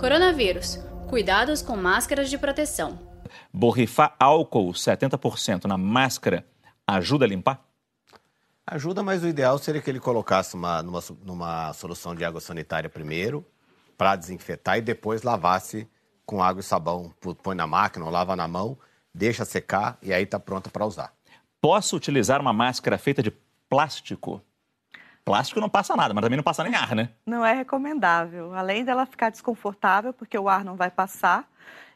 [0.00, 0.78] Coronavírus.
[1.10, 2.98] Cuidados com máscaras de proteção.
[3.52, 6.46] Borrifar álcool 70% na máscara
[6.86, 7.62] ajuda a limpar?
[8.66, 12.88] Ajuda, mas o ideal seria que ele colocasse uma, numa, numa solução de água sanitária
[12.88, 13.44] primeiro,
[13.98, 15.86] para desinfetar, e depois lavasse
[16.24, 17.12] com água e sabão.
[17.42, 18.78] Põe na máquina, lava na mão,
[19.14, 21.12] deixa secar e aí está pronta para usar.
[21.60, 23.30] Posso utilizar uma máscara feita de
[23.68, 24.40] plástico?
[25.24, 27.10] Plástico não passa nada, mas também não passa nem ar, né?
[27.26, 28.54] Não é recomendável.
[28.54, 31.48] Além dela ficar desconfortável, porque o ar não vai passar.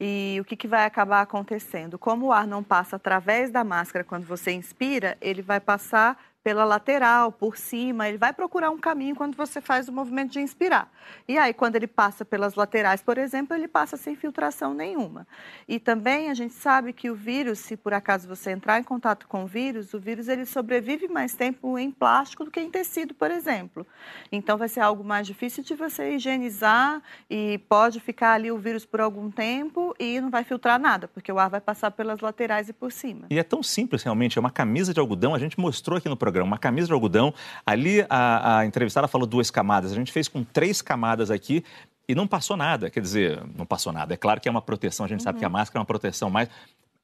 [0.00, 1.98] E o que, que vai acabar acontecendo?
[1.98, 6.16] Como o ar não passa através da máscara quando você inspira, ele vai passar
[6.48, 10.40] pela lateral, por cima, ele vai procurar um caminho quando você faz o movimento de
[10.40, 10.90] inspirar.
[11.28, 15.26] E aí, quando ele passa pelas laterais, por exemplo, ele passa sem filtração nenhuma.
[15.68, 19.28] E também a gente sabe que o vírus, se por acaso você entrar em contato
[19.28, 23.12] com o vírus, o vírus ele sobrevive mais tempo em plástico do que em tecido,
[23.12, 23.86] por exemplo.
[24.32, 28.86] Então vai ser algo mais difícil de você higienizar e pode ficar ali o vírus
[28.86, 32.70] por algum tempo e não vai filtrar nada, porque o ar vai passar pelas laterais
[32.70, 33.26] e por cima.
[33.28, 36.16] E é tão simples realmente, é uma camisa de algodão, a gente mostrou aqui no
[36.16, 37.34] programa programa, uma camisa de algodão.
[37.66, 41.64] Ali a, a entrevistada falou duas camadas, a gente fez com três camadas aqui
[42.08, 42.88] e não passou nada.
[42.88, 44.14] Quer dizer, não passou nada.
[44.14, 45.24] É claro que é uma proteção, a gente uhum.
[45.24, 45.52] sabe que a uhum.
[45.52, 46.48] máscara é uma proteção mais.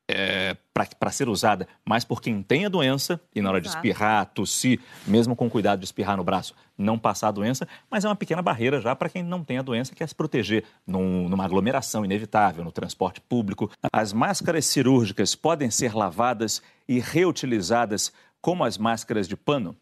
[0.07, 3.71] É, para ser usada mais por quem tem a doença e na hora Exato.
[3.71, 8.05] de espirrar, tossir, mesmo com cuidado de espirrar no braço, não passar a doença, mas
[8.05, 11.27] é uma pequena barreira já para quem não tem a doença, quer se proteger num,
[11.27, 13.71] numa aglomeração inevitável, no transporte público.
[13.91, 18.13] As máscaras cirúrgicas podem ser lavadas e reutilizadas
[18.45, 19.75] como as máscaras de pano?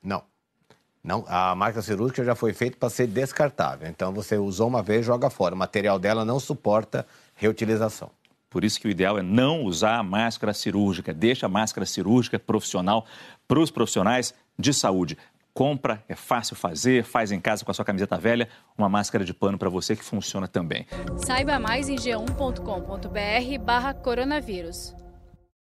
[0.00, 0.22] Não.
[1.02, 3.88] Não, a máscara cirúrgica já foi feita para ser descartável.
[3.88, 5.52] Então você usou uma vez, joga fora.
[5.52, 8.08] O material dela não suporta reutilização.
[8.48, 11.12] Por isso que o ideal é não usar a máscara cirúrgica.
[11.12, 13.04] Deixa a máscara cirúrgica profissional
[13.48, 15.18] para os profissionais de saúde.
[15.52, 19.34] Compra, é fácil fazer, faz em casa com a sua camiseta velha, uma máscara de
[19.34, 20.86] pano para você que funciona também.
[21.16, 24.94] Saiba mais em g1.com.br barra coronavírus.